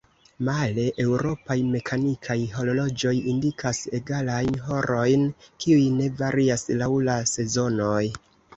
[0.45, 5.29] Male, eŭropaj mekanikaj horloĝoj indikas egalajn horojn,
[5.65, 8.05] kiuj ne varias laŭ la sezonoj.